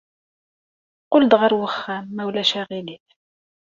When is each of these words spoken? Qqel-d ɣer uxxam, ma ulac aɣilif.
Qqel-d 1.03 1.33
ɣer 1.39 1.51
uxxam, 1.67 2.05
ma 2.11 2.23
ulac 2.27 2.51
aɣilif. 2.61 3.05